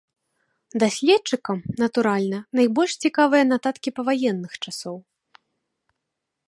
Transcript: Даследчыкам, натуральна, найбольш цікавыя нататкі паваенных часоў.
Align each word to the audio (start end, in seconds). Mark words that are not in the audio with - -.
Даследчыкам, 0.83 1.59
натуральна, 1.81 2.39
найбольш 2.59 2.91
цікавыя 3.07 3.43
нататкі 3.51 3.89
паваенных 3.99 4.53
часоў. 4.63 4.97